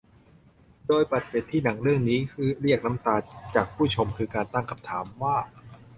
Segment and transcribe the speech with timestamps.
[0.87, 2.19] โดยหมัดเด็ดที่หนังเรื่องนี้
[2.61, 3.15] เรียกน้ำตา
[3.55, 5.35] จากผู้ชมคือการตั้งคำถามว่า